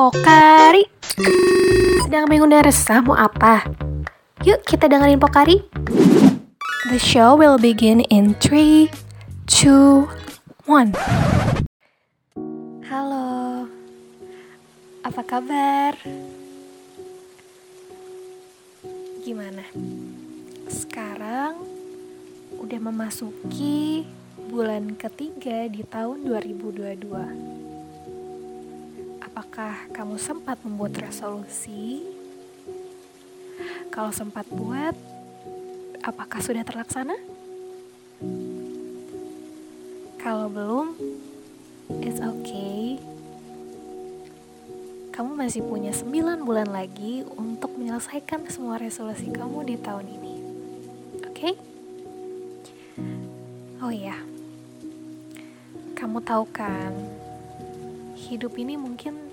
Pokari 0.00 0.88
Sedang 2.00 2.24
mengundang 2.24 2.64
resah 2.64 3.04
mau 3.04 3.12
apa? 3.12 3.68
Yuk 4.48 4.64
kita 4.64 4.88
dengerin 4.88 5.20
Pokari 5.20 5.60
The 6.88 6.96
show 6.96 7.36
will 7.36 7.60
begin 7.60 8.00
in 8.08 8.32
3, 8.40 8.88
2, 9.44 10.08
1 10.64 10.96
Halo 12.88 13.68
Apa 15.04 15.20
kabar? 15.20 15.92
Gimana? 19.20 19.68
Sekarang 20.72 21.60
udah 22.56 22.80
memasuki 22.80 24.08
bulan 24.48 24.96
ketiga 24.96 25.68
di 25.68 25.84
tahun 25.84 26.24
2022 26.24 27.69
Apakah 29.40 29.88
kamu 29.96 30.20
sempat 30.20 30.60
membuat 30.60 31.00
resolusi? 31.00 32.04
Kalau 33.88 34.12
sempat 34.12 34.44
buat, 34.52 34.92
apakah 36.04 36.44
sudah 36.44 36.60
terlaksana? 36.60 37.16
Kalau 40.20 40.52
belum, 40.52 40.92
it's 42.04 42.20
okay. 42.20 43.00
Kamu 45.08 45.32
masih 45.32 45.64
punya 45.64 45.96
9 45.96 46.44
bulan 46.44 46.68
lagi 46.68 47.24
untuk 47.40 47.80
menyelesaikan 47.80 48.44
semua 48.52 48.76
resolusi 48.76 49.32
kamu 49.32 49.72
di 49.72 49.76
tahun 49.80 50.20
ini. 50.20 50.34
Oke? 51.24 51.32
Okay? 51.32 51.54
Oh 53.80 53.88
iya. 53.88 54.20
Kamu 55.96 56.20
tahu 56.28 56.44
kan, 56.52 56.92
hidup 58.20 58.52
ini 58.60 58.76
mungkin 58.76 59.29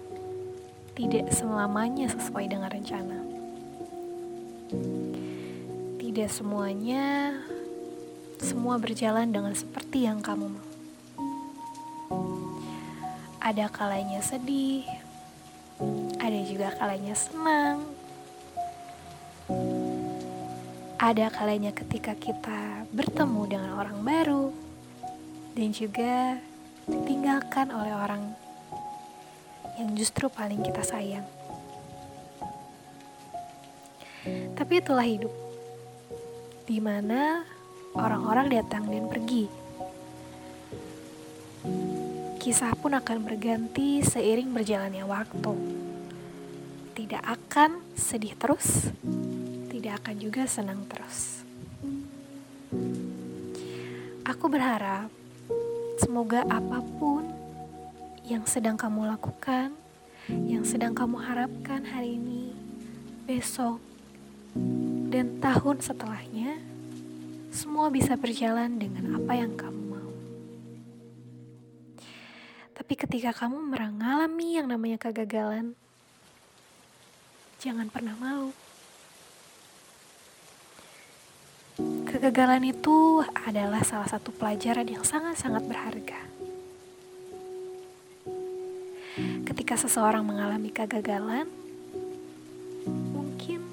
tidak 0.97 1.29
selamanya 1.29 2.09
sesuai 2.09 2.49
dengan 2.49 2.73
rencana. 2.73 3.21
Tidak 6.01 6.25
semuanya 6.25 7.37
semua 8.41 8.81
berjalan 8.81 9.29
dengan 9.29 9.53
seperti 9.53 10.09
yang 10.09 10.25
kamu 10.25 10.49
mau. 10.49 10.65
Ada 13.37 13.69
kalanya 13.69 14.25
sedih, 14.25 14.89
ada 16.17 16.39
juga 16.49 16.73
kalanya 16.73 17.13
senang. 17.13 17.85
Ada 20.97 21.29
kalanya 21.29 21.77
ketika 21.77 22.17
kita 22.17 22.89
bertemu 22.89 23.41
dengan 23.45 23.71
orang 23.77 24.01
baru 24.01 24.49
dan 25.53 25.69
juga 25.69 26.41
ditinggalkan 26.89 27.69
oleh 27.69 27.93
orang 27.93 28.46
yang 29.77 29.93
justru 29.93 30.25
paling 30.27 30.65
kita 30.65 30.81
sayang. 30.81 31.25
Tapi 34.57 34.73
itulah 34.81 35.05
hidup, 35.05 35.31
di 36.65 36.81
mana 36.81 37.45
orang-orang 37.95 38.51
datang 38.51 38.89
dan 38.89 39.07
pergi. 39.07 39.45
Kisah 42.41 42.73
pun 42.75 42.97
akan 42.97 43.17
berganti 43.23 44.01
seiring 44.03 44.51
berjalannya 44.51 45.05
waktu. 45.05 45.53
Tidak 46.97 47.23
akan 47.23 47.79
sedih 47.93 48.33
terus, 48.35 48.89
tidak 49.69 50.01
akan 50.03 50.15
juga 50.17 50.43
senang 50.49 50.81
terus. 50.89 51.45
Aku 54.27 54.51
berharap 54.51 55.07
semoga 56.01 56.43
apa 56.49 56.83
pun 56.99 57.36
yang 58.27 58.43
sedang 58.43 58.75
kamu 58.75 59.07
lakukan, 59.07 59.71
yang 60.27 60.67
sedang 60.67 60.91
kamu 60.91 61.15
harapkan 61.15 61.79
hari 61.87 62.19
ini, 62.19 62.51
besok, 63.23 63.79
dan 65.07 65.39
tahun 65.39 65.79
setelahnya, 65.79 66.59
semua 67.55 67.87
bisa 67.87 68.19
berjalan 68.19 68.75
dengan 68.75 69.15
apa 69.15 69.31
yang 69.31 69.55
kamu 69.55 69.79
mau. 69.79 70.11
Tapi 72.75 72.93
ketika 72.99 73.31
kamu 73.31 73.63
mengalami 73.63 74.59
yang 74.59 74.67
namanya 74.67 74.99
kegagalan, 74.99 75.71
jangan 77.63 77.87
pernah 77.87 78.19
malu. 78.19 78.51
Kegagalan 82.11 82.75
itu 82.75 83.23
adalah 83.47 83.87
salah 83.87 84.11
satu 84.11 84.35
pelajaran 84.35 84.83
yang 84.83 85.07
sangat-sangat 85.07 85.63
berharga. 85.63 86.36
Ketika 89.45 89.73
seseorang 89.73 90.21
mengalami 90.21 90.69
kegagalan, 90.69 91.49
mungkin 92.87 93.65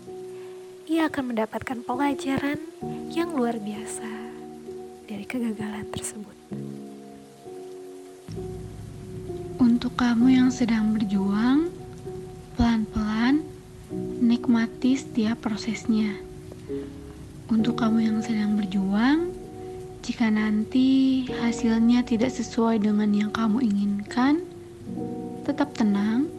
ia 0.89 1.07
akan 1.13 1.35
mendapatkan 1.37 1.85
pelajaran 1.85 2.59
yang 3.13 3.37
luar 3.37 3.61
biasa 3.61 4.09
dari 5.05 5.29
kegagalan 5.29 5.85
tersebut. 5.93 6.37
Untuk 9.61 9.97
kamu 10.01 10.33
yang 10.33 10.51
sedang 10.51 10.97
berjuang, 10.97 11.69
pelan-pelan 12.57 13.45
nikmati 14.21 14.97
setiap 14.97 15.45
prosesnya. 15.45 16.17
Untuk 17.53 17.77
kamu 17.77 17.99
yang 18.01 18.19
sedang 18.25 18.57
berjuang, 18.57 19.29
jika 20.01 20.33
nanti 20.33 21.25
hasilnya 21.29 22.05
tidak 22.05 22.33
sesuai 22.33 22.81
dengan 22.81 23.13
yang 23.13 23.31
kamu 23.33 23.61
inginkan, 23.61 24.45
Tetap 25.45 25.77
tenang, 25.77 26.33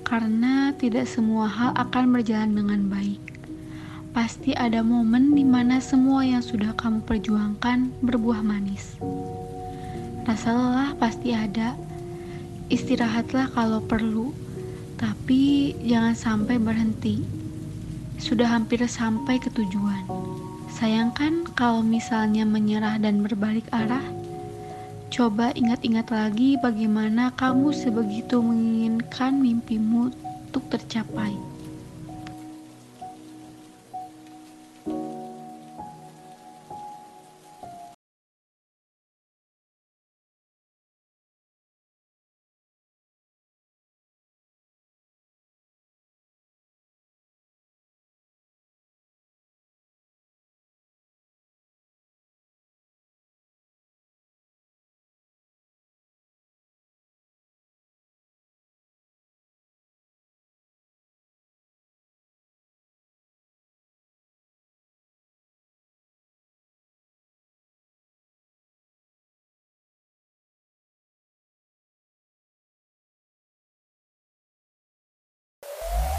karena 0.00 0.72
tidak 0.72 1.04
semua 1.04 1.44
hal 1.44 1.76
akan 1.76 2.08
berjalan 2.08 2.56
dengan 2.56 2.88
baik. 2.88 3.20
Pasti 4.16 4.56
ada 4.56 4.80
momen 4.80 5.36
di 5.36 5.44
mana 5.44 5.76
semua 5.78 6.24
yang 6.24 6.40
sudah 6.40 6.72
kamu 6.72 7.04
perjuangkan 7.04 7.92
berbuah 8.00 8.40
manis. 8.40 8.96
Rasa 10.24 10.56
lelah 10.56 10.96
pasti 10.96 11.36
ada. 11.36 11.76
Istirahatlah 12.72 13.52
kalau 13.52 13.84
perlu, 13.84 14.32
tapi 14.96 15.76
jangan 15.84 16.16
sampai 16.16 16.56
berhenti. 16.56 17.20
Sudah 18.16 18.50
hampir 18.56 18.80
sampai 18.88 19.36
ke 19.36 19.52
tujuan. 19.52 20.08
Sayangkan 20.80 21.44
kalau 21.54 21.84
misalnya 21.84 22.48
menyerah 22.48 22.96
dan 22.96 23.20
berbalik 23.20 23.68
arah, 23.68 24.02
Coba 25.10 25.50
ingat-ingat 25.58 26.14
lagi 26.14 26.54
bagaimana 26.62 27.34
kamu 27.34 27.74
sebegitu 27.74 28.38
menginginkan 28.38 29.42
mimpimu 29.42 30.14
untuk 30.46 30.62
tercapai. 30.70 31.34